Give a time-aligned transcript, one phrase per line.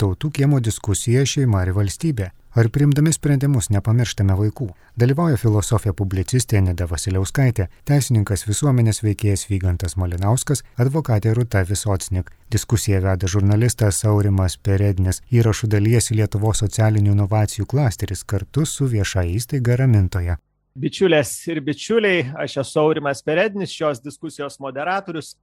[0.00, 2.30] Tautų kiemo diskusija šeima ir valstybė.
[2.56, 4.70] Ar priimdami sprendimus nepamirštame vaikų?
[4.96, 12.32] Dalyvauja filosofija publicistė Nida Vasiliauskaitė, teisininkas visuomenės veikėjas Vygantas Malinauskas, advokatė Ruta Visocnik.
[12.50, 19.76] Diskusiją veda žurnalistas Aurimas Perednis, įrašų dalyjasi Lietuvos socialinių inovacijų klasteris kartu su vieša įstaiga
[19.82, 20.40] Ramintoje.
[20.80, 25.34] Bičiulės ir bičiuliai, aš esu Aurimas Perednis, šios diskusijos moderatorius.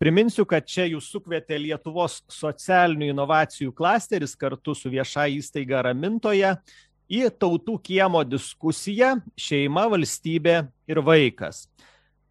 [0.00, 6.50] Priminsiu, kad čia jūs sukvietė Lietuvos socialinių inovacijų klasteris kartu su vieša įstaiga Ramintoje
[7.08, 10.56] į tautų kiemo diskusiją šeima, valstybė
[10.90, 11.66] ir vaikas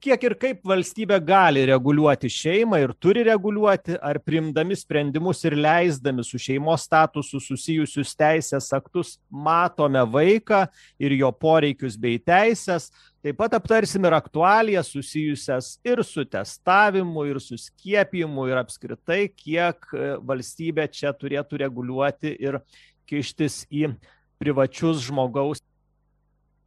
[0.04, 6.26] kiek ir kaip valstybė gali reguliuoti šeimą ir turi reguliuoti ar priimdami sprendimus ir leisdami
[6.28, 10.66] su šeimos statusu susijusius teisės aktus matome vaiką
[11.00, 12.90] ir jo poreikius bei teises
[13.24, 19.88] taip pat aptarsim ir aktualijas susijusias ir su testavimu ir su skiepijimu ir apskritai kiek
[19.96, 22.60] e, valstybė čia turėtų reguliuoti ir
[23.08, 23.94] kištis į
[24.42, 25.64] privačius žmogaus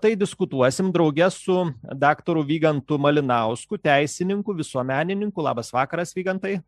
[0.01, 5.43] tai diskutuosim drauge su daktaru Vygantu Malinausku, teisininku, visuomenininku.
[5.43, 6.61] Labas vakaras, Vygantai.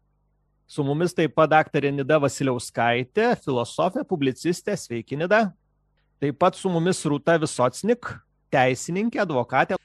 [0.69, 4.77] Su mumis taip pat daktarė Nida Vasiliauskaitė, filosofė, publicistė.
[4.77, 5.47] Sveiki, Nida.
[6.21, 8.11] Taip pat su mumis Rūta Visocnik,
[8.53, 9.79] teisininkė, advokatė.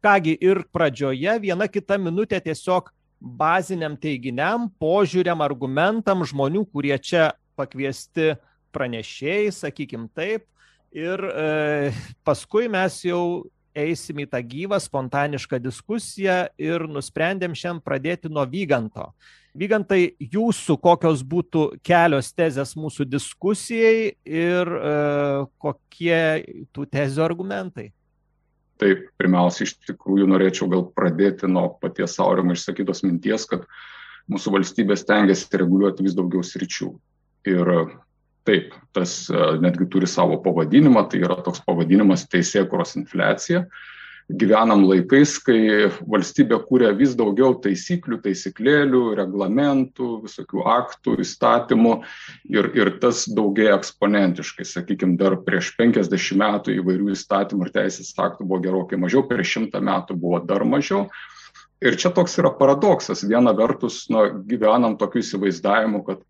[0.00, 2.88] Kągi ir pradžioje viena kita minutė tiesiog
[3.20, 8.32] baziniam teiginiam, požiūriam, argumentam žmonių, kurie čia pakviesti
[8.72, 10.46] pranešėjai, sakykim taip,
[10.92, 11.92] ir e,
[12.26, 13.46] paskui mes jau
[13.76, 19.10] eisim į tą gyvą spontanišką diskusiją ir nusprendėm šiandien pradėti nuo Vyganto.
[19.54, 24.92] Vygantai, jūsų kokios būtų kelios tezės mūsų diskusijai ir e,
[25.58, 26.20] kokie
[26.70, 27.88] tų tezių argumentai?
[28.80, 33.66] Taip, pirmiausia, iš tikrųjų norėčiau gal pradėti nuo paties Aurimo išsakytos minties, kad
[34.30, 36.94] mūsų valstybės tengiasi reguliuoti vis daugiau sričių.
[37.50, 37.72] Ir
[38.50, 43.60] Taip, tas e, netgi turi savo pavadinimą, tai yra toks pavadinimas teisėkuros infliacija.
[44.40, 51.94] Gyvenam laikais, kai valstybė kūrė vis daugiau taisyklių, taisyklėlių, reglamentų, visokių aktų, įstatymų
[52.56, 54.66] ir, ir tas daugėja eksponentiškai.
[54.66, 59.82] Sakykime, dar prieš 50 metų įvairių įstatymų ir teisės aktų buvo gerokai mažiau, prieš 100
[59.92, 61.06] metų buvo dar mažiau.
[61.82, 63.22] Ir čia toks yra paradoksas.
[63.26, 66.26] Viena vertus, na, gyvenam tokiu įsivaizdavimu, kad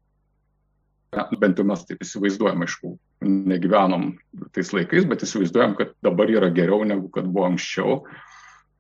[1.10, 2.94] bent jau mes taip įsivaizduojam, aišku,
[3.26, 4.12] negyvenom
[4.54, 8.04] tais laikais, bet įsivaizduojam, kad dabar yra geriau negu kad buvo anksčiau.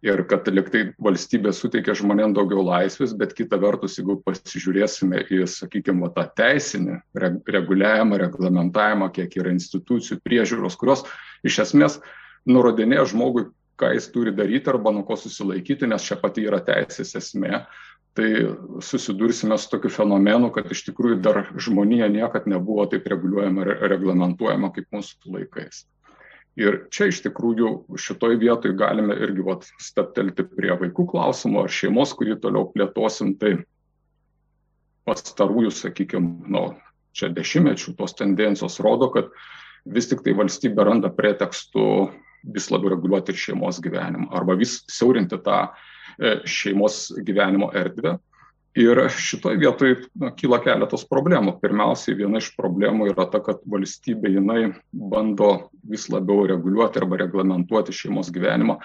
[0.00, 6.08] Ir kad liktai valstybė suteikia žmonėms daugiau laisvės, bet kita vertus, jeigu pasižiūrėsime į, sakykime,
[6.14, 11.04] tą teisinį reguliavimą, reglamentavimą, kiek yra institucijų priežiūros, kurios
[11.44, 11.98] iš esmės
[12.48, 17.12] nurodinėja žmogui, ką jis turi daryti arba nuo ko susilaikyti, nes čia pati yra teisės
[17.20, 17.66] esmė,
[18.14, 18.46] tai
[18.80, 24.72] susidursime su tokiu fenomenu, kad iš tikrųjų dar žmonija niekad nebuvo taip reguliuojama ir reglamentuojama
[24.74, 25.84] kaip mūsų laikais.
[26.58, 32.12] Ir čia iš tikrųjų šitoj vietoj galime irgi vat, steptelti prie vaikų klausimo ar šeimos,
[32.18, 33.60] kurį toliau plėtosim, tai
[35.06, 36.64] pastarųjų, sakykime, nu,
[37.16, 39.30] čia dešimtmečių tos tendencijos rodo, kad
[39.86, 41.86] vis tik tai valstybė randa pretekstų
[42.50, 45.89] vis labiau reguliuoti ir šeimos gyvenimą arba vis siaurinti tą E,
[46.44, 48.18] šeimos gyvenimo erdvę.
[48.78, 51.56] Ir šitoje vietoje na, kyla keletas problemų.
[51.58, 54.60] Pirmiausiai, viena iš problemų yra ta, kad valstybė jinai
[54.94, 58.78] bando vis labiau reguliuoti arba reglamentuoti šeimos gyvenimą,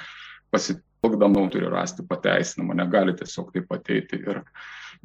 [0.50, 4.24] pasitelkdama turi rasti pateisinimą, negali tiesiog taip ateiti.
[4.26, 4.42] Ir,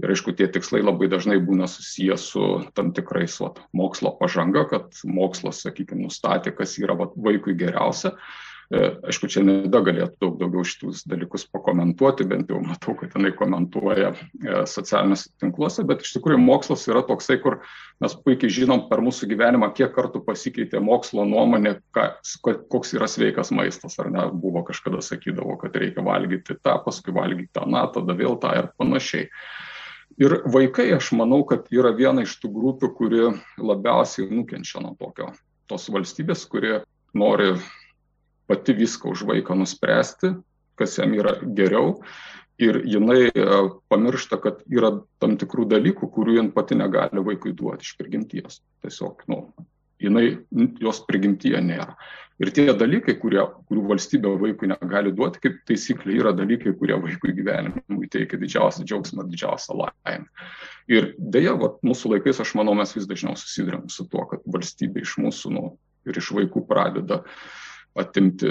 [0.01, 5.05] ir aišku, tie tikslai labai dažnai būna susijęs su tam tikrais vat, mokslo pažanga, kad
[5.05, 10.63] mokslas, sakykime, nustatė, kas yra vat, vaikui geriausia E, aišku, čia Nida galėtų daug daugiau
[10.67, 16.39] šitus dalykus pakomentuoti, bent jau matau, kad jinai komentuoja e, socialiniuose tinkluose, bet iš tikrųjų
[16.43, 17.59] mokslas yra toksai, kur
[18.03, 22.07] mes puikiai žinom per mūsų gyvenimą, kiek kartų pasikeitė mokslo nuomonė, ką,
[22.71, 27.51] koks yra sveikas maistas, ar ne, buvo kažkada sakydavo, kad reikia valgyti tą, paskui valgyti
[27.59, 29.27] tą, na, tada vėl tą ir panašiai.
[30.21, 35.31] Ir vaikai, aš manau, kad yra viena iš tų grupių, kuri labiausiai nukenčia nuo tokio
[35.71, 36.81] tos valstybės, kuri
[37.17, 37.55] nori
[38.51, 40.35] pati viską už vaiką nuspręsti,
[40.75, 42.01] kas jam yra geriau.
[42.61, 43.45] Ir jinai e,
[43.89, 44.91] pamiršta, kad yra
[45.23, 48.59] tam tikrų dalykų, kurių jin pati negali vaikui duoti iš prigimties.
[48.85, 49.39] Tiesiog, nu,
[50.03, 50.43] jinai,
[50.83, 51.95] jos prigimtyje nėra.
[52.41, 57.35] Ir tie dalykai, kurie, kurių valstybė vaikui negali duoti, kaip taisyklė, yra dalykai, kurie vaikui
[57.37, 60.29] gyvenimui teikia didžiausią džiaugsmą, didžiausią laimę.
[60.91, 65.05] Ir dėja, vat, mūsų laikais, aš manau, mes vis dažniau susidurėm su tuo, kad valstybė
[65.05, 65.67] iš mūsų nu,
[66.09, 67.35] ir iš vaikų pradeda uh,
[67.99, 68.47] atimti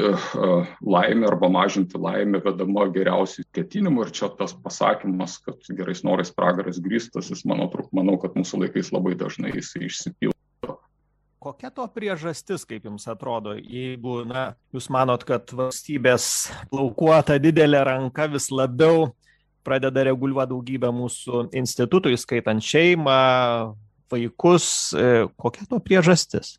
[0.81, 6.81] laimę arba mažinti laimę vedama geriausių ketinimų ir čia tas pasakymas, kad gerais norais pragaras
[6.83, 10.35] grįstas, jis manau, manau kad mūsų laikais labai dažnai jis išsipildo.
[11.39, 18.27] Kokia to priežastis, kaip Jums atrodo, jeigu na, Jūs manot, kad valstybės plaukuota didelė ranka
[18.27, 19.13] vis labiau
[19.63, 23.19] pradeda reguliuoti daugybę mūsų institutų, įskaitant šeimą,
[24.11, 26.57] vaikus, e, kokia to priežastis?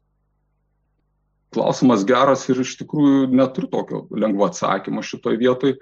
[1.54, 5.76] Klausimas geras ir iš tikrųjų neturiu tokio lengvo atsakymo šitoj vietoj,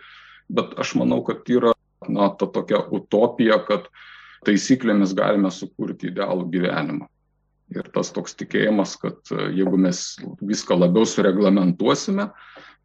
[0.48, 1.74] bet aš manau, kad yra
[2.08, 3.88] na, ta tokia utopija, kad
[4.46, 7.08] taisyklėmis galime sukurti idealų gyvenimą.
[7.74, 12.30] Ir tas toks tikėjimas, kad jeigu mes viską labiau sureglamentuosime,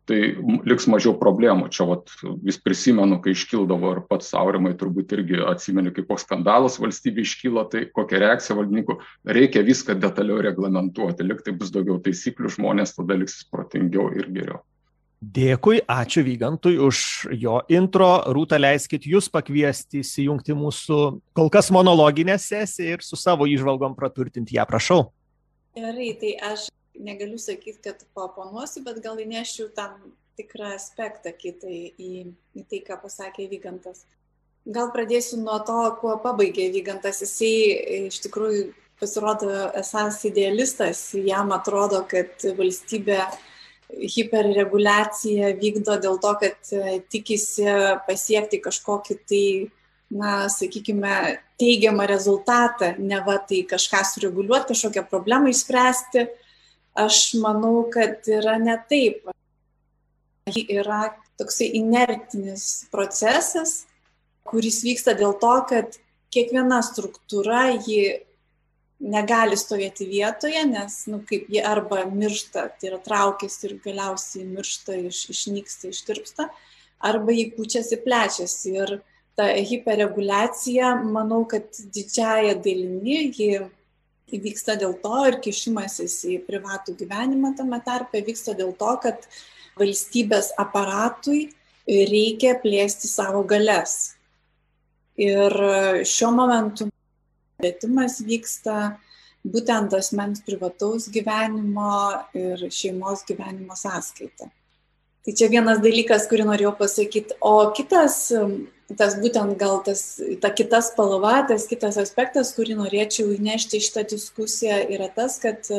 [0.10, 0.20] tai
[0.68, 1.70] liks mažiau problemų.
[1.74, 2.12] Čia vat,
[2.44, 7.66] vis prisimenu, kai iškildavo ir pats Aurimai turbūt irgi atsimeni, kaip koks skandalas valstybė iškyla,
[7.72, 9.00] tai kokia reakcija valdininkų,
[9.38, 14.64] reikia viską detaliau reglamentuoti, liktai bus daugiau taisyklių, žmonės tada liks protingiau ir geriau.
[15.24, 16.98] Dėkui, ačiū Vygantui už
[17.40, 18.10] jo intro.
[18.36, 20.98] Rūta, leiskit jūs pakviesti įsijungti mūsų
[21.32, 25.06] kol kas monologinę sesiją ir su savo išvalgom praturtinti ją, prašau.
[25.80, 26.68] Gerai, tai aš
[27.04, 30.00] negaliu sakyti, kad paoponuosiu, bet gal įnešiu tam
[30.40, 32.12] tikrą aspektą kitai į,
[32.58, 34.06] į tai, ką pasakė Vygantas.
[34.64, 37.20] Gal pradėsiu nuo to, kuo pabaigė Vygantas.
[37.26, 38.72] Jisai iš tikrųjų
[39.02, 43.20] pasirodo esas idealistas, jam atrodo, kad valstybė
[43.94, 46.72] hiperreguliaciją vykdo dėl to, kad
[47.14, 47.68] tikisi
[48.08, 49.46] pasiekti kažkokį tai,
[50.14, 51.18] na, sakykime,
[51.62, 56.26] teigiamą rezultatą, ne va tai kažką sureguliuoti, kažkokią problemą išspręsti,
[56.94, 59.30] Aš manau, kad yra ne taip.
[60.54, 61.08] Ji yra
[61.40, 63.86] toksai inertinis procesas,
[64.46, 65.98] kuris vyksta dėl to, kad
[66.34, 68.20] kiekviena struktūra ji
[69.04, 75.00] negali stovėti vietoje, nes, nu, kaip ji arba miršta, tai yra traukiasi ir galiausiai miršta,
[75.10, 76.48] iš, išnyksta, ištirpsta,
[77.04, 78.76] arba ji pučiasi, plečiasi.
[78.78, 78.96] Ir
[79.38, 83.64] ta hiperreguliacija, manau, kad didžiaja dalimi ji
[84.32, 89.28] įvyksta dėl to ir kišimasis į privatų gyvenimą tame tarpe vyksta dėl to, kad
[89.80, 91.52] valstybės aparatui
[91.88, 94.16] reikia plėsti savo galias.
[95.20, 95.54] Ir
[96.08, 96.88] šiuo momentu
[97.62, 98.96] plėtimas vyksta
[99.44, 101.94] būtent asmens privataus gyvenimo
[102.38, 104.50] ir šeimos gyvenimo sąskaita.
[105.24, 107.38] Tai čia vienas dalykas, kurį norėjau pasakyti.
[107.40, 108.26] O kitas
[108.98, 114.02] tas būtent gal tas, ta kita spalva, tas kitas aspektas, kurį norėčiau įnešti į šitą
[114.14, 115.74] diskusiją, yra tas, kad e,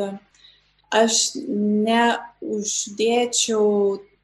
[0.95, 1.13] aš
[1.45, 3.65] neuždėčiau,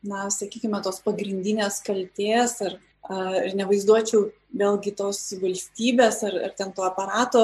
[0.08, 2.74] na, sakykime, tos pagrindinės kalties ar,
[3.12, 4.22] ar nevaizduočiau
[4.58, 7.42] vėlgi tos valstybės ar, ar ten to aparato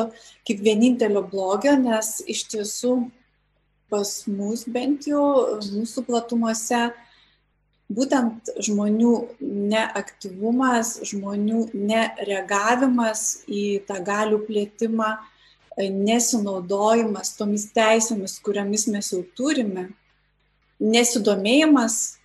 [0.47, 2.93] kaip vienintelio blogio, nes iš tiesų
[3.91, 6.81] pas mus bent jau mūsų platumuose
[7.93, 15.15] būtent žmonių neaktyvumas, žmonių nereagavimas į tą galių plėtimą,
[15.77, 19.87] nesinaudojimas tomis teisėmis, kuriamis mes jau turime,
[20.81, 22.17] nesidomėjimas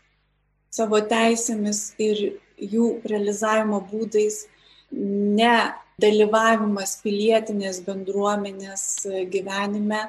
[0.73, 4.47] savo teisėmis ir jų realizavimo būdais,
[4.93, 10.03] nedalyvavimas pilietinės bendruomenės gyvenime.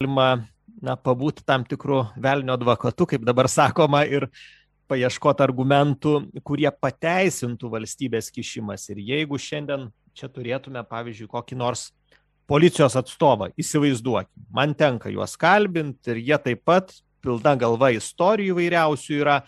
[0.00, 0.53] Galima
[0.84, 4.28] na, pabūti tam tikrų velnio advokatu, kaip dabar sakoma, ir
[4.90, 6.14] paieškoti argumentų,
[6.44, 8.86] kurie pateisintų valstybės kišimas.
[8.92, 11.88] Ir jeigu šiandien čia turėtume, pavyzdžiui, kokį nors
[12.50, 16.92] policijos atstovą, įsivaizduokim, man tenka juos kalbinti ir jie taip pat
[17.24, 19.38] pilna galva istorijų įvairiausių yra,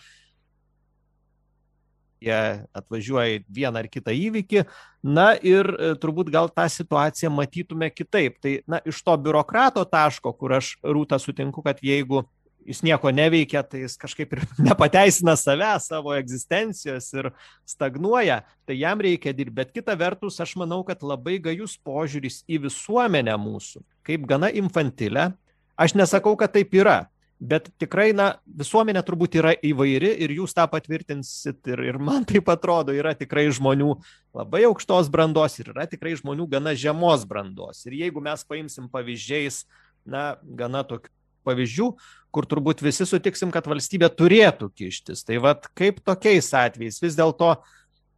[2.23, 2.39] jie
[2.75, 4.63] atvažiuoja į vieną ar kitą įvykį,
[5.05, 8.39] na ir e, turbūt gal tą situaciją matytume kitaip.
[8.43, 12.25] Tai, na, iš to biurokrato taško, kur aš rūta sutinku, kad jeigu
[12.67, 17.31] jis nieko neveikia, tai jis kažkaip ir nepateisina save, savo egzistencijos ir
[17.67, 19.55] stagnuoja, tai jam reikia dirbti.
[19.57, 25.31] Bet kita vertus, aš manau, kad labai gajus požiūris į visuomenę mūsų, kaip gana infantilę.
[25.77, 27.05] Aš nesakau, kad taip yra,
[27.39, 32.49] bet tikrai na visuomenė turbūt yra įvairi ir jūs tą patvirtinsit ir ir man taip
[32.49, 33.93] atrodo yra tikrai žmonių
[34.37, 37.85] labai aukštos brandos ir yra tikrai žmonių gana žemos brandos.
[37.85, 39.63] Ir jeigu mes paimsim pavyzdžiais
[40.07, 41.13] na gana tokių
[41.47, 41.87] pavyzdžių
[42.35, 45.23] kur turbūt visi sutiksim kad valstybė turėtų kištis.
[45.27, 46.99] Tai vat kaip tokiais atvejais?
[47.03, 47.53] Vis dėlto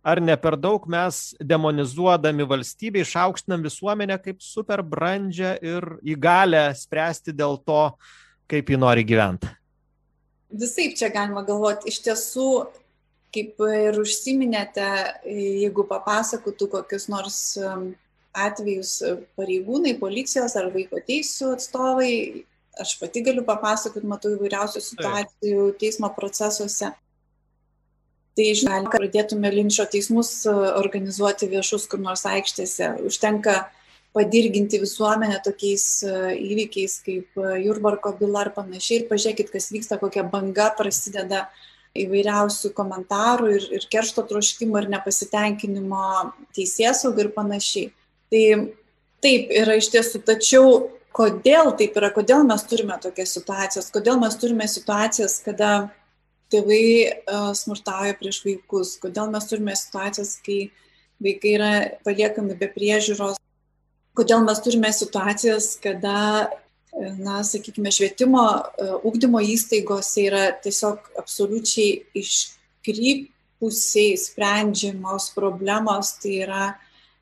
[0.04, 7.36] ar ne per daug mes demonizuodami valstybę išaukštinam visuomenę kaip super brandžią ir įgalią spręsti
[7.36, 7.84] dėl to
[8.50, 9.50] kaip ji nori gyventi?
[10.50, 11.92] Visai čia galima galvoti.
[11.92, 12.50] Iš tiesų,
[13.36, 14.88] kaip ir užsiminėte,
[15.30, 17.42] jeigu papasakotų kokius nors
[18.34, 18.96] atvejus
[19.38, 22.14] pareigūnai, policijos ar vaiko teisų atstovai.
[22.80, 26.94] Aš pati galiu papasakoti, matau įvairiausių situacijų teismo procesuose.
[28.38, 32.94] Tai žinoma, kad pradėtume linčio teismus organizuoti viešus kur nors aikštėse.
[33.10, 33.66] Užtenka
[34.16, 36.04] padirginti visuomenę tokiais
[36.36, 41.46] įvykiais kaip Jurbarko byla ar panašiai ir pažiūrėkit, kas vyksta, kokia banga prasideda
[41.98, 46.06] įvairiausių komentarų ir, ir keršto troškimo ir nepasitenkinimo
[46.58, 47.92] teisėsaugą ir panašiai.
[48.30, 48.44] Tai
[49.26, 50.74] taip yra iš tiesų, tačiau
[51.16, 55.90] kodėl taip yra, kodėl mes turime tokias situacijas, kodėl mes turime situacijas, kada
[56.54, 60.70] tėvai uh, smurtauja prieš vaikus, kodėl mes turime situacijas, kai
[61.22, 61.74] vaikai yra
[62.06, 63.42] paliekami be priežiūros,
[64.18, 66.50] kodėl mes turime situacijas, kada
[67.20, 68.46] na, sakykime, švietimo,
[69.08, 76.64] ūkdymo e, įstaigose yra tiesiog absoliučiai iškrypusiai sprendžiamos problemos, tai yra,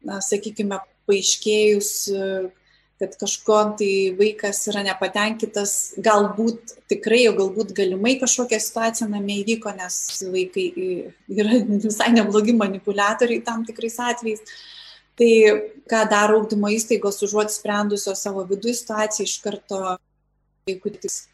[0.07, 2.29] na, sakykime, paaiškėjus, e,
[2.97, 9.69] kad kažko tai vaikas yra nepatenkintas, galbūt tikrai, o galbūt galimai kažkokia situacija namie įvyko,
[9.77, 9.99] nes
[10.33, 10.65] vaikai
[11.29, 14.41] yra visai neblogi manipuliatoriai tam tikrais atvejais
[15.17, 15.31] Tai
[15.89, 19.97] ką daro ugdymo įstaigos, užuot sprendusios savo vidų situaciją iš karto,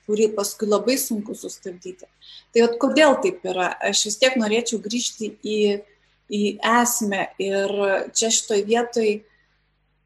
[0.08, 2.08] kurį paskui labai sunku sustabdyti.
[2.54, 3.72] Tai at, kodėl taip yra?
[3.90, 5.60] Aš vis tiek norėčiau grįžti į,
[6.30, 6.42] į
[6.80, 7.76] esmę ir
[8.16, 9.14] čia šitoj vietoj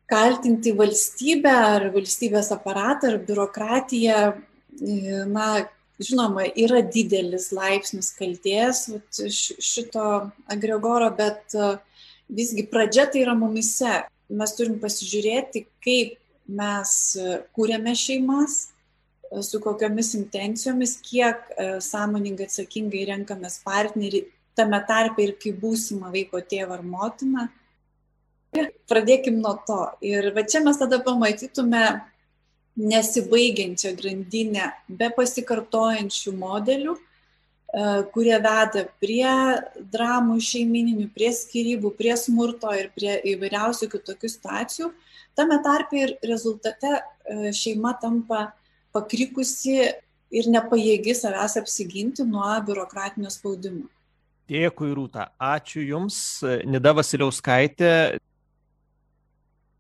[0.07, 4.21] kaltinti valstybę ar valstybės aparatą ar biurokratiją,
[5.33, 5.47] na,
[5.99, 10.07] žinoma, yra didelis laipsnis kalties šito
[10.53, 11.75] agregoro, bet uh,
[12.29, 14.03] visgi pradžia tai yra mumise.
[14.27, 16.17] Mes turim pasižiūrėti, kaip
[16.47, 18.57] mes e, kūrėme šeimas,
[19.31, 24.25] e, su kokiamis intencijomis, kiek e, sąmoningai atsakingai renkamės partnerį,
[24.57, 27.47] tame tarpe ir kaip būsimą vaiko tėvą ar motiną.
[28.89, 29.81] Pradėkim nuo to.
[30.03, 31.83] Ir va čia mes tada pamatytume
[32.77, 36.95] nesibaigiančią grandinę be pasikartojančių modelių,
[38.13, 39.33] kurie veda prie
[39.91, 44.91] dramų šeimininių, prie skirybų, prie smurto ir prie įvairiausių kitokių situacijų.
[45.37, 48.47] Tame tarpe ir rezultate e, šeima tampa
[48.95, 49.75] pakrikusi
[50.33, 53.85] ir nepajėgi savęs apsiginti nuo biurokratinio spaudimo.
[54.47, 55.27] Dėkui, Rūta.
[55.43, 56.17] Ačiū Jums.
[56.65, 57.91] Nida Vasiliauskaitė.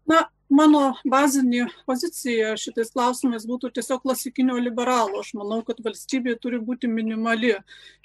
[0.07, 5.21] Na, mano bazinė pozicija šitais klausimais būtų tiesiog klasikinio liberalo.
[5.21, 7.53] Aš manau, kad valstybė turi būti minimali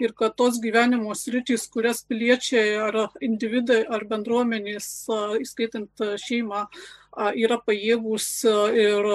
[0.02, 4.88] ir kad tos gyvenimo sritys, kurias piliečiai ar individai ar bendruomenės,
[5.42, 6.66] įskaitant šeimą,
[7.12, 8.26] yra pajėgus
[8.76, 9.08] ir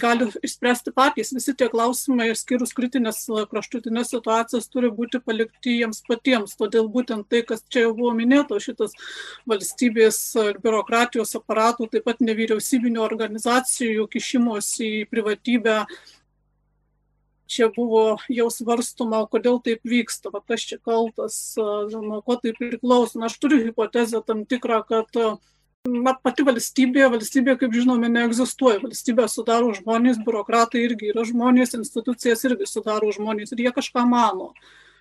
[0.00, 1.32] gali išspręsti patys.
[1.36, 6.56] Visi tie klausimai, skirus kritinės kraštutinės situacijas, turi būti palikti jiems patiems.
[6.60, 8.96] Todėl būtent tai, kas čia jau buvo minėto, šitas
[9.50, 15.84] valstybės ir biurokratijos aparatų, taip pat nevyriausybinio organizacijų kišimos į privatybę
[17.50, 23.18] čia buvo jau svarstoma, kodėl taip vyksta, va, kas čia kaltas, nuo ko tai priklauso.
[23.18, 25.10] Na, aš turiu hipotezę tam tikrą, kad
[25.88, 32.44] na pati valstybė valstybė kaip žinome neegzistuoja valstybę sudaro žmonės biurokratai irgi yra žmonės institucijas
[32.44, 34.52] irgi sudaro žmonės ir jie kažką mano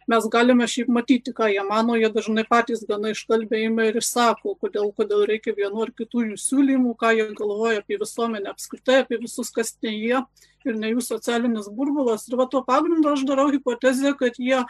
[0.09, 4.87] mes galime šiaip matyti, ką jie mano, jie dažnai patys gana iškalbėjimai ir išsako, kodėl,
[4.97, 9.51] kodėl reikia vienu ar kitų jų siūlymų, ką jie galvoja apie visuomenę apskritai, apie visus,
[9.53, 10.23] kas ne jie
[10.65, 12.25] ir ne jų socialinis burbulas.
[12.25, 14.63] Ir va tuo pagrindu aš darau hipotezę, kad jie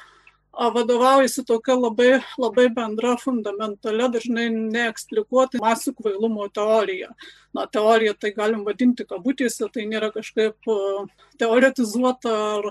[0.54, 7.14] vadovaujasi tokia labai, labai bendra, fundamentalia, dažnai neeksplikuota masių kvailumo teorija.
[7.54, 10.70] Na, teorija tai galim vadinti kabutėse, tai nėra kažkaip
[11.42, 12.68] teoretizuota ar,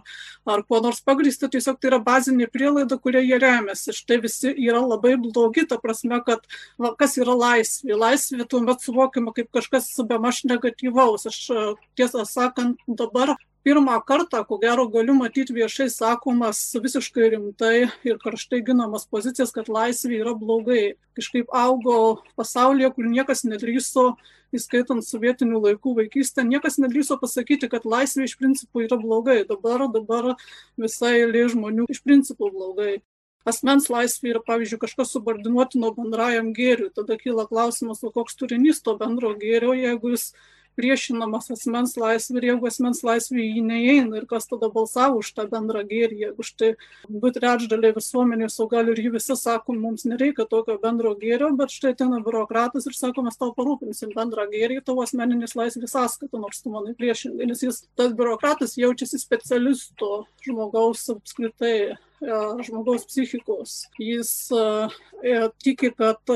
[0.46, 3.94] ar kuo nors pagrįsta, tiesiog tai yra bazinė prielaida, kuria jie remiasi.
[3.96, 6.46] Štai visi yra labai blogi, ta prasme, kad
[6.78, 7.96] va, kas yra laisvė.
[7.98, 11.26] Laisvė tuomet suvokiama kaip kažkas be maž negatyvaus.
[11.30, 11.42] Aš
[11.98, 13.34] tiesą sakant, dabar
[13.68, 19.68] pirmą kartą, ko gero, galiu matyti viešai sakomas visiškai rimtai ir karštai ginamas pozicijas, kad
[19.68, 20.96] laisvė yra blogai.
[21.18, 21.98] Kažkaip augo
[22.38, 24.06] pasaulyje, kur niekas nedrįso,
[24.56, 29.42] įskaitant sovietinių laikų vaikystę, niekas nedrįso pasakyti, kad laisvė iš principo yra blogai.
[29.50, 30.32] Dabar, dabar
[30.80, 33.02] visai eilė žmonių iš principo blogai
[33.48, 36.92] asmens laisvė yra, pavyzdžiui, kažkas subordinuotino bendrajam gėriui.
[36.96, 40.32] Tada kyla klausimas, o koks turinys to bendro gėrio, jeigu jis
[40.78, 45.32] priešinamas asmens laisvė ir jeigu asmens laisvė į jį neįeina ir kas tada balsavo už
[45.36, 46.70] tą bendrą gėrį, jeigu štai
[47.08, 51.74] du trečdaliai visuomenės, o gal ir jų visi sako, mums nereikia tokio bendro gėrio, bet
[51.74, 56.62] štai ten biurokratas ir sako, mes tau parūpinsim bendrą gėrį tavo asmeninės laisvės sąskaitą, nors
[56.62, 63.84] tu manai priešingai, nes jis, tas biurokratas jaučiasi specialisto žmogaus apskritai žmogaus psichikos.
[64.02, 64.32] Jis
[65.62, 66.34] tiki, kad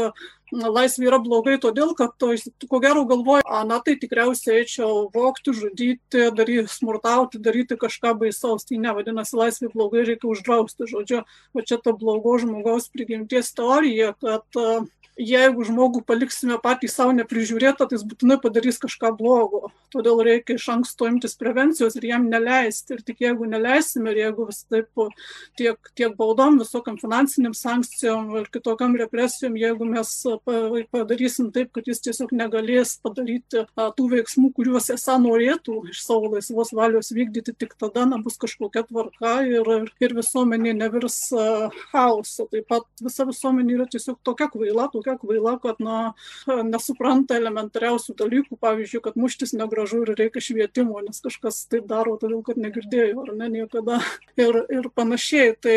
[0.53, 2.13] laisvė yra blogai todėl, kad
[2.69, 8.67] ko gero galvoja, a, na tai tikriausiai eičiau vokti, žudyti, daryti, smurtauti, daryti kažką baisaus.
[8.69, 10.89] Tai nevadinasi laisvė blogai, reikia uždrausti.
[10.91, 11.23] Žodžiu,
[11.57, 14.61] va čia ta blogo žmogaus prigimties teorija, kad
[15.19, 19.71] jeigu žmogų paliksime patį savo neprižiūrėtą, tai jis būtinai padarys kažką blogo.
[19.93, 22.97] Todėl reikia iš anksto imtis prevencijos ir jam neleisti.
[22.97, 25.03] Ir tik jeigu neleisime, ir jeigu vis taip
[25.61, 30.15] tiek, tiek baudom, visokiam finansiniam sankcijom ir kitokiam represijom, jeigu mes
[30.95, 36.73] padarysim taip, kad jis tiesiog negalės padaryti tų veiksmų, kuriuos esą norėtų iš savo laisvos
[36.77, 39.69] valios vykdyti, tik tada na, bus kažkokia tvarka ir,
[40.01, 41.21] ir visuomenė nevirs
[41.93, 42.49] chaoso.
[42.53, 46.15] Taip pat visa visuomenė yra tiesiog tokia kvaila, tokia kvaila, kad na,
[46.47, 52.43] nesupranta elementariausių dalykų, pavyzdžiui, kad muštis negražu ir reikia švietimo, nes kažkas taip daro, todėl
[52.47, 54.01] kad negirdėjo ar ne niekada
[54.37, 55.57] ir, ir panašiai.
[55.63, 55.77] Tai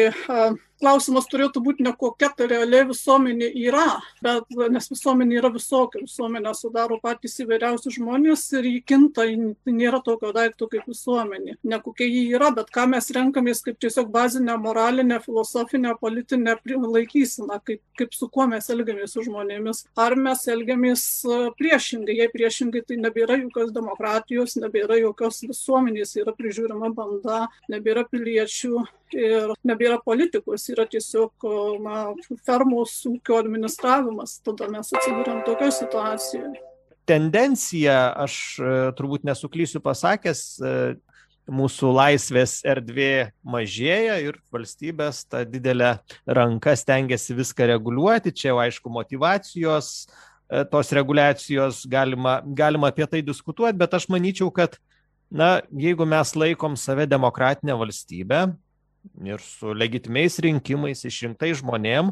[0.81, 3.85] klausimas turėtų būti ne kokia ta realiai visuomenė yra,
[4.23, 10.01] bet nes visuomenė yra visokia, visuomenė sudaro patys įvairiausi žmonės ir jį kinta, tai nėra
[10.05, 11.57] tokio daikto kaip visuomenė.
[11.63, 17.59] Ne kokia jį yra, bet ką mes renkamės kaip tiesiog bazinę moralinę, filosofinę, politinę laikyseną,
[17.65, 19.85] kaip, kaip su kuo mes elgiamės su žmonėmis.
[19.99, 26.35] Ar mes elgiamės e, priešingai, jei priešingai, tai nebėra jokios demokratijos, nebėra jokios visuomenės, yra
[26.35, 31.45] prižiūrima banda, nebėra piliečių ir nebėra politikos, yra tiesiog
[31.83, 32.05] na,
[32.47, 36.63] fermos ūkio administravimas, tada mes atsidūrėm tokioje situacijoje.
[37.05, 40.77] Tendencija, aš e, turbūt nesuklysiu pasakęs, e,
[41.45, 45.91] mūsų laisvės erdvė mažėja ir valstybės tą didelę
[46.25, 48.33] ranką stengiasi viską reguliuoti.
[48.33, 49.91] Čia jau aišku motivacijos,
[50.49, 54.79] e, tos reguliacijos, galima, galima apie tai diskutuoti, bet aš manyčiau, kad
[55.29, 58.47] na, jeigu mes laikom save demokratinę valstybę,
[59.25, 62.11] ir su legitimiais rinkimais išrinktai žmonėm,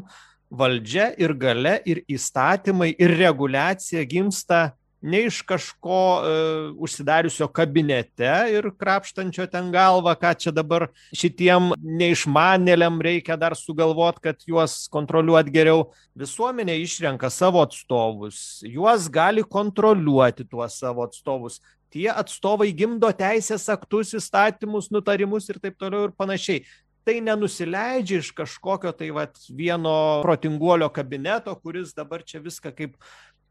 [0.54, 4.70] valdžia ir gale ir įstatymai ir reguliacija gimsta
[5.04, 12.96] ne iš kažko uh, užsidariusio kabinete ir krapštančio ten galvą, ką čia dabar šitiem neišmanėliam
[13.04, 15.90] reikia dar sugalvot, kad juos kontroliuoti geriau.
[16.16, 21.60] Visuomenė išrenka savo atstovus, juos gali kontroliuoti tuos savo atstovus.
[21.92, 26.64] Tie atstovai gimdo teisės aktus, įstatymus, nutarimus ir taip toliau ir panašiai
[27.04, 32.96] tai nenusileidžia iš kažkokio tai vat vieno protinguolio kabineto, kuris dabar čia viską kaip,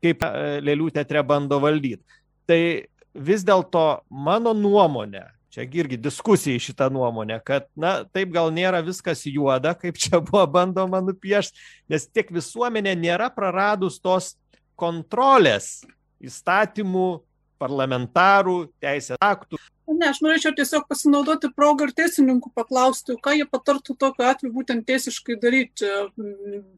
[0.04, 2.04] kaip e, lėlių teatre bando valdyti.
[2.50, 2.60] Tai
[3.14, 8.82] vis dėlto mano nuomonė, čia irgi diskusija į šitą nuomonę, kad, na, taip gal nėra
[8.86, 11.62] viskas juoda, kaip čia buvo bandoma nupiešti,
[11.94, 14.34] nes tiek visuomenė nėra praradus tos
[14.80, 15.84] kontrolės
[16.24, 17.22] įstatymų,
[17.62, 23.98] parlamentarų, teisės aktų Ne, aš norėčiau tiesiog pasinaudoti progą ir teisininkų paklausti, ką jie patartų
[24.00, 25.90] tokiu atveju būtent teisiškai daryti,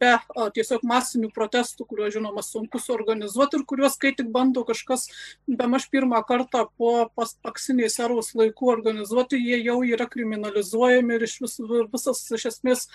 [0.01, 5.05] be o, tiesiog masinių protestų, kuriuos, žinoma, sunku suorganizuoti ir kuriuos, kai tik bando kažkas,
[5.45, 11.37] be maž pirmą kartą po paspaksiniais eros laikų organizuoti, jie jau yra kriminalizuojami ir iš
[11.45, 11.59] vis,
[11.93, 12.87] visas, iš esmės,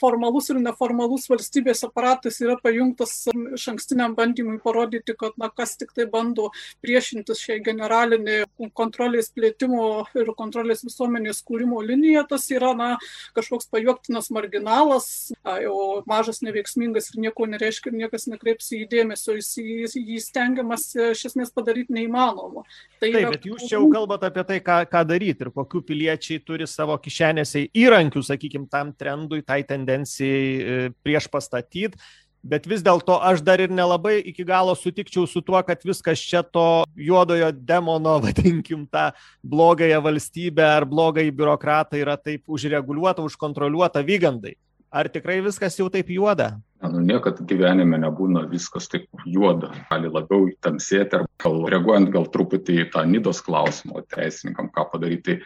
[0.00, 5.92] formalus ir neformalus valstybės aparatas yra pajungtas iš ankstiniam bandymui parodyti, kad, na, kas tik
[5.92, 6.48] tai bando
[6.80, 12.90] priešintis šiai generaliniai kontrolės plėtrai plėtimo ir kontrolės visuomenės kūrimo linija, tas yra na,
[13.36, 19.96] kažkoks pajuoktinas marginalas, jau mažas, neveiksmingas ir nieko nereiškia ir niekas nekreips į dėmesio, jis
[19.98, 22.64] jį stengiamas iš esmės padaryti neįmanoma.
[23.02, 23.34] Tai Taip, yra...
[23.34, 26.96] bet jūs čia jau kalbate apie tai, ką, ką daryti ir kokių piliečiai turi savo
[27.02, 31.98] kišenėse įrankių, sakykime, tam trendui, tai tendencijai e, prieš pastatyti
[32.42, 36.42] bet vis dėlto aš dar ir nelabai iki galo sutikčiau su tuo, kad viskas čia
[36.42, 39.10] to juodojo demono, vadinkim, tą
[39.42, 44.56] blogąją valstybę ar blogąjį biurokratą yra taip užreguliuota, užkontroliuota vygandai.
[44.92, 46.58] Ar tikrai viskas jau taip juoda?
[46.84, 49.70] Nu, niekad gyvenime nebūna viskas taip juoda.
[49.88, 55.38] Gali labiau tamsėti, ar gal reaguojant gal truputį į tą nidos klausimą teisininkam, ką padaryti.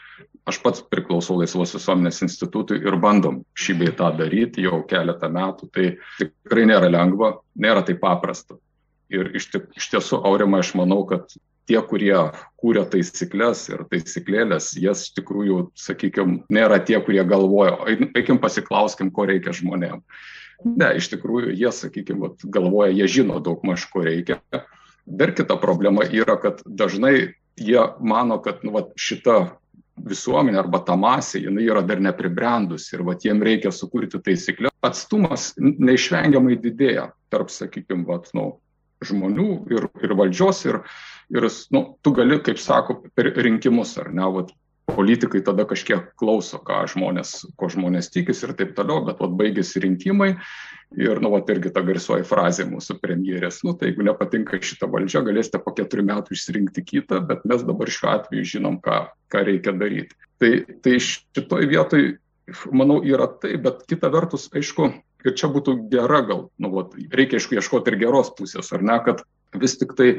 [0.46, 5.66] Aš pats priklausau Laisvos visuomenės institutui ir bandom šį bei tą daryti jau keletą metų.
[5.74, 5.86] Tai
[6.20, 8.54] tikrai nėra lengva, nėra taip paprasta.
[9.10, 11.34] Ir iš, iš tiesų, Aurima, aš manau, kad
[11.66, 12.14] tie, kurie
[12.62, 17.76] kūrė taisyklės ir taisyklėlės, jas iš tikrųjų, sakykime, nėra tie, kurie galvoja,
[18.14, 20.02] eikim pasiklauskim, ko reikia žmonėm.
[20.64, 24.40] Ne, iš tikrųjų, jie, sakykime, galvoja, jie žino daug maž, ko reikia.
[25.06, 29.56] Dar kita problema yra, kad dažnai jie mano, kad nu, vat, šita
[29.96, 34.70] visuomenė arba ta masė, jinai yra dar nepribrendusi ir vat, jiem reikia sukurti taisyklę.
[34.84, 38.52] Atstumas neišvengiamai didėja tarp, sakykime, vat, nu,
[39.04, 40.80] žmonių ir, ir valdžios ir,
[41.32, 44.52] ir nu, tu gali, kaip sako, per rinkimus, ar ne, vat,
[44.86, 49.82] politikai tada kažkiek klauso, ką žmonės, ko žmonės tikisi ir taip toliau, bet vat baigėsi
[49.82, 50.36] rinkimai
[50.94, 55.24] ir, nu, vat irgi ta garsioji frazė mūsų premjerės, nu, tai jeigu nepatinka šitą valdžią,
[55.26, 59.00] galėsite po keturių metų išsirinkti kitą, bet mes dabar šiuo atveju žinom, ką,
[59.34, 60.14] ką reikia daryti.
[60.40, 60.52] Tai,
[60.84, 62.06] tai šitoj vietoj,
[62.70, 64.92] manau, yra tai, bet kita vertus, aišku,
[65.26, 69.00] ir čia būtų gera gal, nu, vat, reikia, aišku, ieškoti ir geros pusės, ar ne,
[69.02, 70.10] kad vis tik tai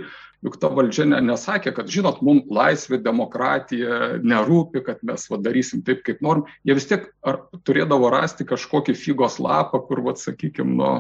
[0.46, 5.82] juk ta valdžia ne, nesakė, kad žinot, mums laisvė, demokratija nerūpi, kad mes va, darysim
[5.86, 6.46] taip, kaip norim.
[6.68, 10.94] Jie vis tiek ar, turėdavo rasti kažkokį figos lapą, kur, va, sakykime, nu,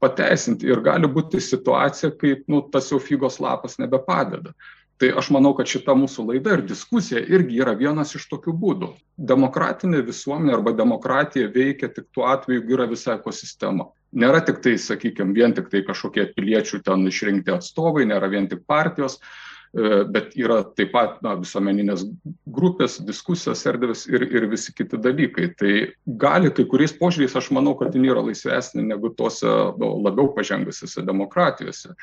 [0.00, 0.68] pateisinti.
[0.70, 4.54] Ir gali būti situacija, kai nu, tas jau figos lapas nebepadeda.
[5.00, 8.90] Tai aš manau, kad šita mūsų laida ir diskusija irgi yra vienas iš tokių būdų.
[9.30, 14.76] Demokratinė visuomenė arba demokratija veikia tik tuo atveju, jeigu yra visa ekosistema nėra tik tai,
[14.80, 20.34] sakykime, vien tik tai kažkokie piliečių ten išrinkti atstovai, nėra vien tik partijos, e, bet
[20.38, 22.06] yra taip pat na, visuomeninės
[22.46, 25.52] grupės, diskusijos erdvės ir, ir visi kiti dalykai.
[25.58, 25.76] Tai
[26.24, 31.94] gali kai kuriais požiūriais, aš manau, kad jin yra laisvesnė negu tose labiau pažengusiose demokratijose.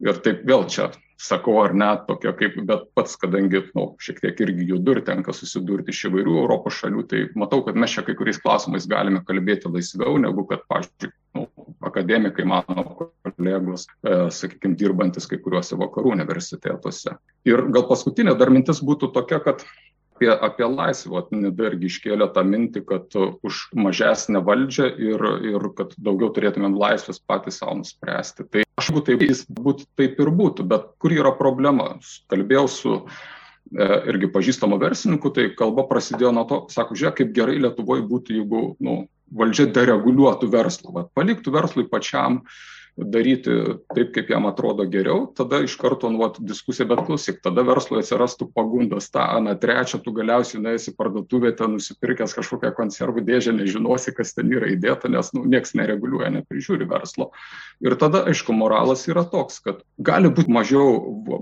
[0.00, 0.88] Ir taip vėl čia
[1.20, 5.34] sakau ar ne, tokia kaip, bet pats, kadangi nu, šiek tiek irgi judu ir tenka
[5.36, 9.68] susidurti iš įvairių Europos šalių, tai matau, kad mes čia kai kuriais klausimais galime kalbėti
[9.72, 11.44] laisviau, negu kad, pavyzdžiui, nu,
[11.90, 17.18] akademikai, mano kolegos, e, sakykime, dirbantis kai kuriuose vakarų universitetuose.
[17.48, 19.66] Ir gal paskutinė dar mintis būtų tokia, kad
[20.20, 25.94] apie, apie laisvę, Nida irgi iškėlė tą mintį, kad už mažesnę valdžią ir, ir kad
[25.96, 28.48] daugiau turėtumėm laisvės patys savo nuspręsti.
[28.48, 31.92] Tai aš būtų taip, jis būtų taip ir būtų, bet kur yra problema?
[32.32, 37.60] Kalbėjau su e, irgi pažįstamu verslininku, tai kalba prasidėjo nuo to, sako, žiūrėk, kaip gerai
[37.60, 38.96] Lietuvoje būtų, jeigu nu,
[39.30, 42.40] valdžia dereguliuotų verslą, paliktų verslui pačiam
[43.04, 43.54] daryti
[43.94, 48.50] taip, kaip jam atrodo geriau, tada iš karto nuot diskusija, bet klausyk, tada verslui atsirastų
[48.56, 54.34] pagundas tą, aną, trečią, tu galiausiai nueisi parduotuvę, ten nusipirkęs kažkokią konservų dėžę, nežinosi, kas
[54.36, 57.30] ten yra įdėta, nes nu, niekas nereguliuoja, neprižiūri verslo.
[57.84, 60.98] Ir tada, aišku, moralas yra toks, kad gali būti mažiau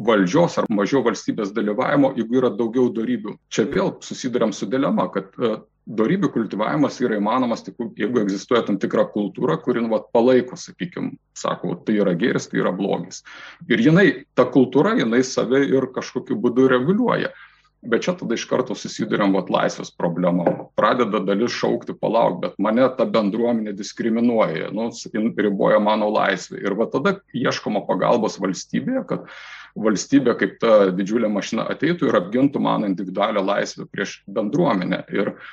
[0.06, 3.38] valdžios ar mažiau valstybės dalyvavimo, jeigu yra daugiau darybių.
[3.52, 5.34] Čia vėl susidurėm su dilema, kad
[5.88, 11.16] dorybių kultivavimas yra įmanomas tik jeigu egzistuoja tam tikra kultūra, kuri nu, vat, palaiko, sakykime,
[11.38, 13.22] sako, tai yra geris, tai yra blogis.
[13.70, 17.32] Ir jinai, ta kultūra, jinai save ir kažkokiu būdu reguliuoja.
[17.88, 20.48] Bet čia tada iš karto susidurėm vat laisvės problemą.
[20.76, 24.88] Pradeda dalis šaukti palauk, bet mane ta bendruomenė diskriminuoja, nu,
[25.38, 26.58] riboja mano laisvę.
[26.58, 29.30] Ir va tada ieškoma pagalbos valstybėje, kad
[29.78, 35.04] valstybė kaip ta didžiulė mašina ateitų ir apgintų mano individualią laisvę prieš bendruomenę.
[35.14, 35.46] Ir uh,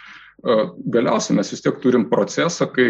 [0.44, 2.86] Galiausiai mes vis tiek turim procesą, kai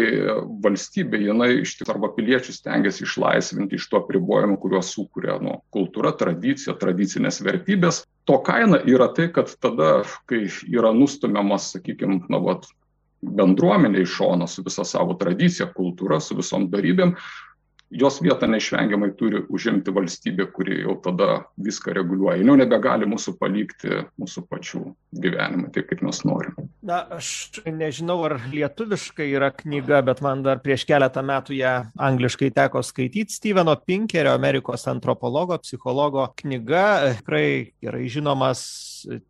[0.64, 6.12] valstybė, jinai iš tikrųjų arba piliečius tengiasi išlaisvinti iš to pribojimo, kuriuos sukuria nu, kultūra,
[6.18, 8.02] tradicija, tradicinės vertybės.
[8.28, 10.42] To kaina yra tai, kad tada, kai
[10.74, 12.66] yra nustumiamas, sakykime, na, vat,
[13.22, 17.14] bendruomenė iš šono su visa savo tradicija, kultūra, su visom darybėm,
[17.90, 22.42] jos vietą neišvengiamai turi užimti valstybė, kuri jau tada viską reguliuoja.
[22.42, 24.82] Jau nebegali mūsų palikti mūsų pačių
[25.22, 26.56] gyvenimą taip, kaip mes norim.
[26.86, 31.74] Na, aš nežinau, ar lietuviškai yra knyga, bet man dar prieš keletą metų ją
[32.08, 33.36] angliškai teko skaityti.
[33.36, 37.46] Steveno Pinkerio, Amerikos antropologo, psichologo knyga, tikrai
[37.82, 38.66] gerai žinomas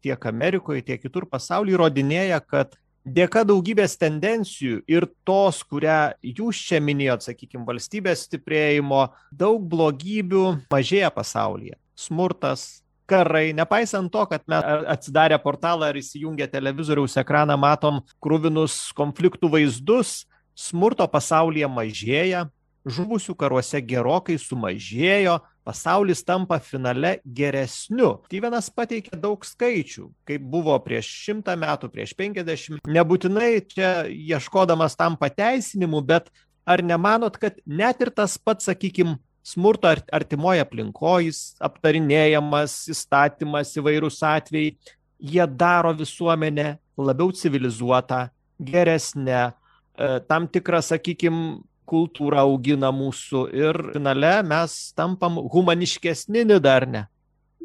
[0.05, 6.81] tiek Amerikoje, tiek kitur pasaulyje, įrodinėja, kad dėka daugybės tendencijų ir tos, kurią jūs čia
[6.83, 11.77] minėjot, sakykime, valstybės stiprėjimo, daug blogybių mažėja pasaulyje.
[11.97, 19.53] Smurtas, karai, nepaisant to, kad mes atsidarę portalą ar įsijungę televizoriaus ekraną matom krūvinus konfliktų
[19.55, 20.25] vaizdus,
[20.59, 22.47] smurto pasaulyje mažėja,
[22.87, 28.21] žuvusių karuose gerokai sumažėjo, pasaulis tampa finale geresniu.
[28.31, 32.87] Stevenas pateikė daug skaičių, kaip buvo prieš šimtą metų, prieš penkiasdešimt.
[32.87, 36.31] Nebūtinai čia ieškodamas tam pateisinimu, bet
[36.67, 44.75] ar nemanot, kad net ir tas pats, sakykime, smurto artimoje aplinkoje aptarinėjamas įstatymas įvairūs atvejai,
[45.23, 48.27] jie daro visuomenę labiau civilizuotą,
[48.59, 49.53] geresnę,
[49.99, 57.07] e, tam tikrą, sakykime, kultūra augina mūsų ir finale mes tampam humaniškesni, dar ne.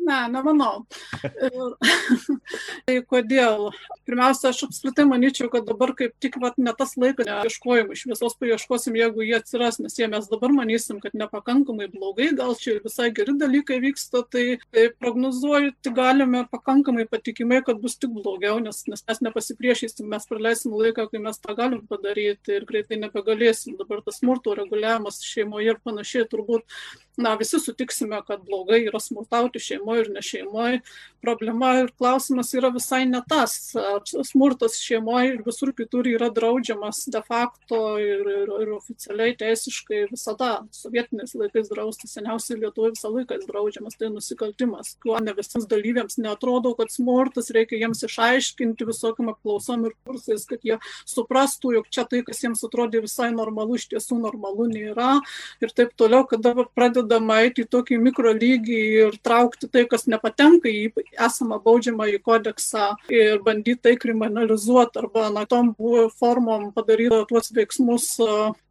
[0.02, 0.86] Ne, nemanau.
[2.88, 3.68] tai kodėl?
[4.08, 8.36] Pirmiausia, aš apskritai manyčiau, kad dabar kaip tik vat, ne tas laikas ieškojimų, iš visos
[8.42, 12.82] paieškosim, jeigu jie atsiras, nes jie mes dabar manysim, kad nepakankamai blogai, gal čia ir
[12.86, 18.58] visai geri dalykai vyksta, tai, tai prognozuoju, tai galime pakankamai patikimai, kad bus tik blogiau,
[18.64, 23.78] nes, nes mes nepasipriešysim, mes praleisim laiką, kai mes tą galim padaryti ir greitai nebegalėsim.
[23.78, 26.66] Dabar tas smurto reguliavimas šeimoje ir panašiai turbūt,
[27.22, 30.82] na, visi sutiksime, kad blogai yra smurtauti šeimoje šeimoje ir ne šeimoje.
[31.22, 33.76] Problema ir klausimas yra visai ne tas.
[34.26, 40.64] Smurtas šeimoje ir visur kitur yra draudžiamas de facto ir, ir, ir oficialiai teisiškai visada.
[40.74, 44.96] Sovietiniais laikais draustas, seniausiai Lietuvoje visą laiką jis draudžiamas, tai nusikaltimas.
[45.04, 50.66] Kuo ne visiems dalyviams netrodo, kad smurtas reikia jiems išaiškinti visokiam apklausom ir kursais, kad
[50.66, 55.20] jie suprastų, jog čia tai, kas jiems atrodė visai normalu, iš tiesų normalu nėra.
[55.62, 60.70] Ir taip toliau, kada pradedama eiti į tokį mikro lygį ir traukti tai, kas nepatenka
[60.70, 65.74] į esamą baudžiamą į kodeksą ir bandyti tai kriminalizuoti arba na, tom
[66.20, 68.08] formom padaryti tuos veiksmus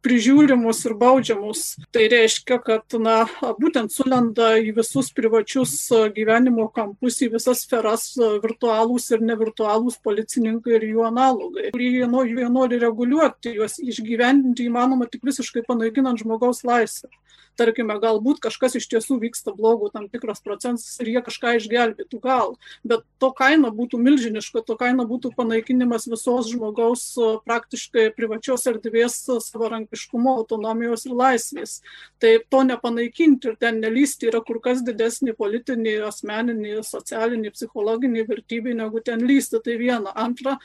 [0.05, 1.63] prižiūrimus ir baudžiamus.
[1.93, 3.23] Tai reiškia, kad na,
[3.59, 5.75] būtent sulenda į visus privačius
[6.15, 12.81] gyvenimo kampus, į visas sferas virtualūs ir nevirtualūs policininkai ir jų analogai, kurie jie nori
[12.81, 17.11] reguliuoti, juos išgyvendinti įmanoma tik visiškai panaikinant žmogaus laisvę
[17.59, 22.55] tarkime, galbūt kažkas iš tiesų vyksta blogų tam tikras procentas ir jie kažką išgelbėtų, gal,
[22.87, 27.05] bet to kaina būtų milžiniška, to kaina būtų panaikinimas visos žmogaus
[27.45, 31.79] praktiškai privačios erdvės savarankiškumo, autonomijos ir laisvės.
[32.21, 38.77] Tai to nepanaikinti ir ten nelysti yra kur kas didesnį politinį, asmeninį, socialinį, psichologinį vertybį
[38.81, 39.61] negu ten lysti.
[39.61, 40.13] Tai viena.
[40.17, 40.57] Antra,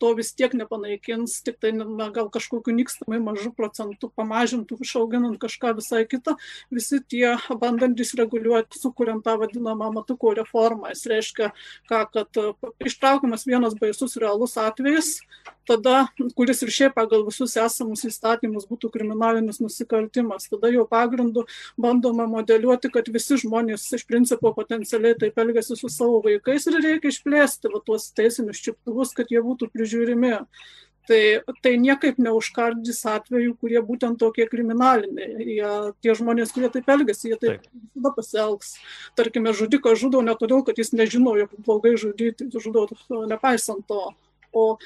[0.00, 5.74] to vis tiek nepanaikins, tik tai na, gal kažkokiu nykstamai mažu procentu pamažintų, išauginant kažką
[5.78, 6.36] visai kitą,
[6.72, 10.94] visi tie bandantys reguliuoti, sukuriant tą vadinamą matuko reformą.
[10.94, 11.52] Jis reiškia,
[11.90, 12.42] ką, kad
[12.80, 15.18] ištraukiamas vienas baisus realus atvejis,
[15.68, 21.44] tada, kuris ir šiaip pagal visus esamus įstatymus būtų kriminalinis nusikaltimas, tada jo pagrindu
[21.80, 27.12] bandoma modeliuoti, kad visi žmonės iš principo potencialiai taip elgesi su savo vaikais ir reikia
[27.12, 29.89] išplėsti va, tuos teisinius čiuptuvus, kad jie būtų prižiūrimi.
[31.10, 31.20] Tai,
[31.64, 35.42] tai niekaip neužkardys atvejų, kurie būtent tokie kriminaliniai.
[35.56, 35.70] Jie,
[36.04, 38.76] tie žmonės, kurie taip elgesi, jie taip visada pasielgs.
[39.18, 42.86] Tarkime, žudikas žudo ne todėl, kad jis nežino, jog blogai žudyti, žudo
[43.26, 44.12] nepaisant to
[44.52, 44.78] o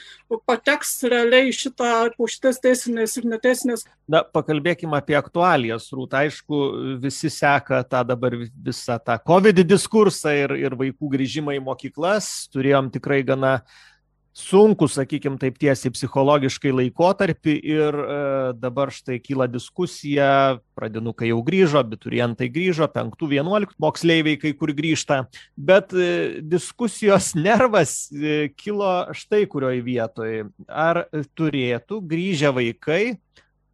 [0.47, 3.87] pateks realiai šitą, po šitas teisinės ir neteisinės.
[4.11, 6.17] Na, pakalbėkime apie aktualijas, Rūt.
[6.21, 6.61] Aišku,
[7.03, 12.31] visi seka tą dabar visą tą COVID diskursą ir, ir vaikų grįžimą į mokyklas.
[12.53, 13.94] Turėjom tikrai gana uh,
[14.35, 18.17] sunkų, sakykim, taip tiesiai psichologiškai laikotarpį ir e,
[18.59, 25.21] dabar štai kyla diskusija, pradinukai jau grįžo, abiturientai grįžo, penktų, vienuoliktų moksleiviai kai kur grįžta,
[25.55, 30.43] bet e, diskusijos nervas e, kilo štai kurioj vietoj.
[30.67, 31.05] Ar
[31.39, 33.03] turėtų grįžę vaikai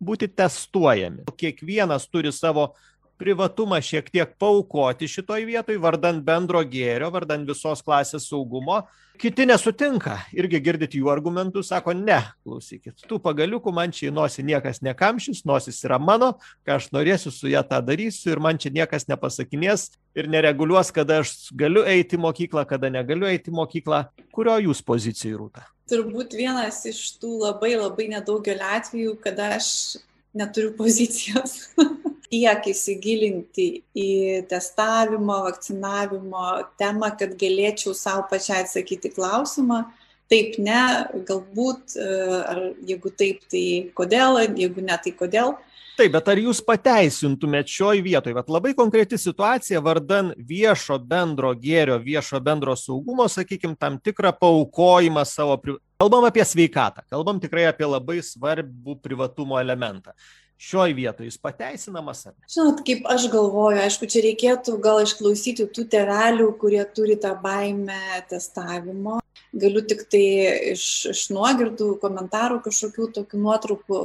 [0.01, 1.25] būti testuojami?
[1.41, 2.75] Kiekvienas turi savo
[3.21, 8.81] privatumą šiek tiek paukoti šitoj vietoj, vardan bendro gėrio, vardan visos klasės saugumo.
[9.21, 14.47] Kiti nesutinka, irgi girdit jų argumentus, sako, ne, klausykit, tų pagaliukų man čia į nosį
[14.49, 16.31] niekas nekamšys, nosis yra mano,
[16.65, 21.21] ką aš norėsiu su ją tą darysiu ir man čia niekas nepasakinės ir nereguliuos, kada
[21.21, 24.07] aš galiu eiti į mokyklą, kada negaliu eiti į mokyklą.
[24.33, 25.69] Kurio jūs pozicijai rūta?
[25.91, 30.01] Turbūt vienas iš tų labai labai nedaugelio atvejų, kada aš
[30.35, 31.59] neturiu pozicijos.
[32.31, 33.67] tiek įsigilinti
[33.99, 34.11] į
[34.51, 36.45] testavimo, vakcinavimo
[36.81, 39.83] temą, kad galėčiau savo pačiai atsakyti klausimą.
[40.31, 40.83] Taip, ne,
[41.27, 42.07] galbūt, e,
[42.53, 43.65] ar jeigu taip, tai
[43.99, 45.57] kodėl, jeigu ne, tai kodėl.
[45.99, 51.99] Taip, bet ar jūs pateisintumėt šioj vietoj, bet labai konkreti situacija, vardan viešo bendro gėrio,
[52.01, 55.59] viešo bendro saugumo, sakykime, tam tikrą paukojimą savo,
[56.01, 60.17] kalbam apie sveikatą, kalbam tikrai apie labai svarbų privatumo elementą
[60.61, 62.45] šioj vietoj jis pateisinamas ar ne?
[62.53, 68.21] Žinot, kaip aš galvoju, aišku, čia reikėtų gal išklausyti tų tevelių, kurie turi tą baimę
[68.29, 69.21] testavimo
[69.53, 70.25] galiu tiktai
[70.73, 74.01] iš, iš nuogirdų, komentarų kažkokių tokių nuotraukų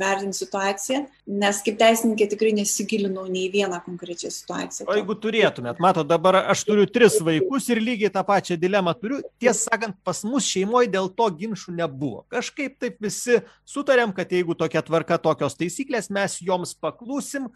[0.00, 1.02] vertinti situaciją,
[1.40, 4.86] nes kaip teisininkė tikrai nesigilinau nei vieną konkrečią situaciją.
[4.88, 9.20] O jeigu turėtumėt, mato, dabar aš turiu tris vaikus ir lygiai tą pačią dilemą turiu,
[9.42, 12.24] tiesą sakant, pas mus šeimoje dėl to ginčių nebuvo.
[12.32, 17.50] Kažkaip taip visi sutarėm, kad jeigu tokia tvarka, tokios taisyklės, mes joms paklūsim,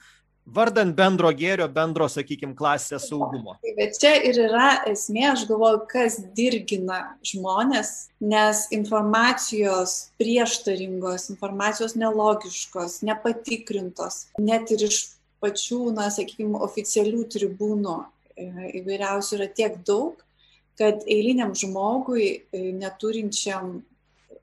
[0.46, 3.57] vardan bendro gėrio, bendro, sakykime, klasės saugumo.
[3.62, 11.96] Tai bet čia ir yra esmė, aš galvoju, kas dirgina žmonės, nes informacijos prieštaringos, informacijos
[12.00, 15.00] nelogiškos, nepatikrintos, net ir iš
[15.44, 20.20] pačių, na, sakykime, oficialių tribūnų e, įvairiausių yra tiek daug,
[20.80, 23.78] kad eiliniam žmogui, e, neturinčiam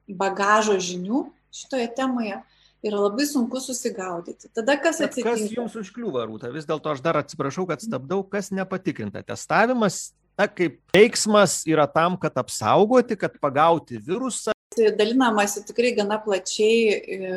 [0.08, 2.40] bagažo žinių šitoje temoje,
[2.86, 4.50] yra labai sunku susigaudyti.
[4.56, 5.36] Tada kas atsitinka?
[5.38, 6.52] Kas jums užkliūva, Rūta?
[6.54, 9.24] Vis dėlto aš dar atsiprašau, kad stabdau, kas nepatikrinta.
[9.26, 14.56] Testavimas, na, kaip veiksmas yra tam, kad apsaugoti, kad pagauti virusą.
[14.72, 17.32] Dalinamasi tikrai gana plačiai e,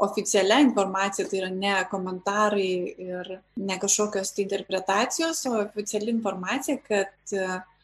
[0.00, 2.70] oficialia informacija, tai yra ne komentarai
[3.04, 7.12] ir ne kažkokios tai interpretacijos, o oficiali informacija, kad,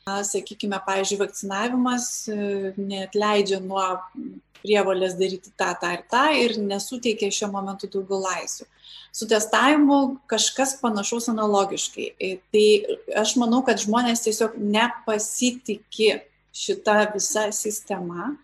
[0.06, 2.08] sakykime, pavyzdžiui, vakcinavimas
[2.78, 3.84] net leidžia nuo
[4.62, 8.66] prievalės daryti tą, tą ir tą ir nesuteikia šiuo momentu daugiau laisvių.
[9.16, 12.08] Su testavimu kažkas panašaus analogiškai.
[12.52, 12.66] Tai
[13.22, 16.20] aš manau, kad žmonės tiesiog nepasitikė
[16.56, 18.34] šitą visą sistemą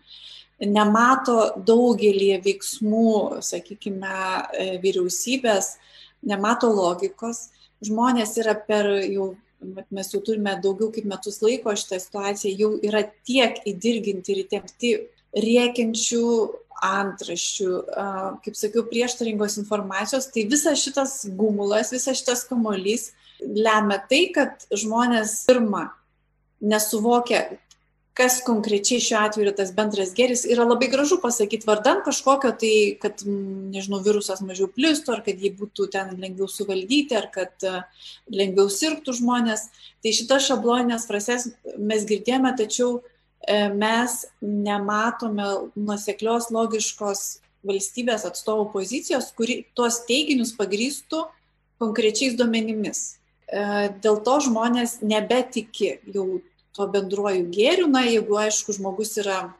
[0.61, 4.17] nemato daugelį veiksmų, sakykime,
[4.83, 5.77] vyriausybės,
[6.23, 7.49] nemato logikos.
[7.83, 9.33] Žmonės yra per jau,
[9.91, 14.93] mes jau turime daugiau kaip metus laiko šitą situaciją, jau yra tiek įdirginti ir įtempti
[15.33, 16.27] riekiančių
[16.83, 17.73] antraščių,
[18.43, 25.43] kaip sakiau, prieštaringos informacijos, tai visas šitas gumulas, visas šitas kamolys lemia tai, kad žmonės
[25.47, 25.87] pirmą
[26.63, 27.45] nesuvokia,
[28.13, 32.73] kas konkrečiai šiuo atveju yra tas bendras gėris, yra labai gražu pasakyti vardan kažkokio tai,
[33.01, 37.65] kad, nežinau, virusas mažiau plistų, ar kad jį būtų ten lengviau suvaldyti, ar kad
[38.29, 39.65] lengviau sirgtų žmonės.
[40.05, 42.99] Tai šitas šabloninės frases mes girdėjome, tačiau
[43.75, 47.23] mes nematome nuseklios logiškos
[47.63, 51.23] valstybės atstovų pozicijos, kuri tuos teiginius pagrįstų
[51.81, 53.03] konkrečiais duomenimis.
[53.47, 56.41] E, dėl to žmonės nebetiki jau
[56.73, 59.53] tuo bendruoju gėriu, na, jeigu aišku žmogus yra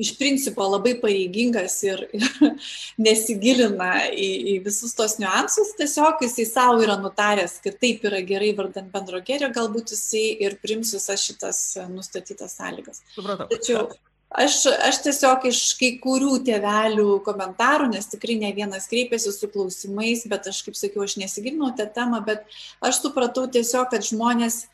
[0.00, 2.26] iš principo labai pareigingas ir, ir
[3.06, 8.52] nesigilina į, į visus tos niuansus, tiesiog jisai savo yra nutaręs, kad taip yra gerai
[8.58, 13.04] vardant bendro gėrio, galbūt jisai ir prims visas šitas nustatytas sąlygas.
[13.16, 13.50] Supratau.
[13.52, 13.90] Tačiau
[14.30, 20.26] aš, aš tiesiog iš kai kurių tėvelių komentarų, nes tikrai ne vienas kreipėsi su klausimais,
[20.30, 22.46] bet aš, kaip sakiau, aš nesigilinau tą temą, bet
[22.84, 24.64] aš supratau tiesiog, kad žmonės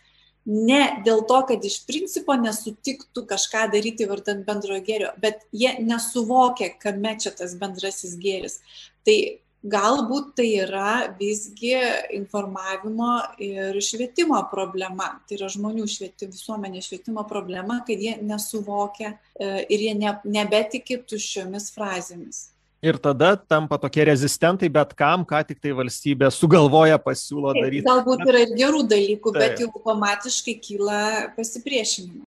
[0.47, 6.71] ne dėl to, kad iš principo nesutiktų kažką daryti vardan bendrojo gėrio, bet jie nesuvokia,
[6.83, 8.61] kame čia tas bendrasis gėris.
[9.07, 9.17] Tai
[9.67, 11.75] galbūt tai yra visgi
[12.15, 15.17] informavimo ir švietimo problema.
[15.27, 21.03] Tai yra žmonių švietimo, visuomenės švietimo problema, kad jie nesuvokia e, ir jie ne, nebetiki
[21.11, 22.47] tuščiomis frazėmis
[22.83, 27.85] ir tada tampa tokie rezistentai bet kam, ką tik tai valstybė sugalvoja pasiūlo daryti.
[27.87, 29.43] Galbūt yra ir gerų dalykų, Taip.
[29.43, 31.03] bet jau automatiškai kyla
[31.37, 32.25] pasipriešinimas.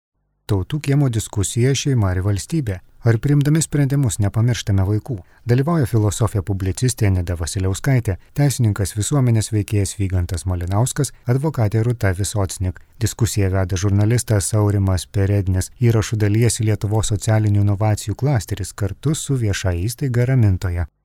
[0.49, 2.79] Tautų kiemo diskusija šeima ir valstybė.
[2.99, 5.15] Ar primdami sprendimus nepamirštame vaikų?
[5.47, 12.83] Dalyvauja filosofija publicistė Nida Vasiliauskaitė, teisininkas visuomenės veikėjas Vygantas Malinauskas, advokatė Ruta Visocnik.
[12.99, 20.27] Diskusiją veda žurnalistas Saurimas Perednis, įrašų dalyjasi Lietuvos socialinių inovacijų klasteris kartu su vieša įstaiga
[20.27, 20.89] Ramintoje.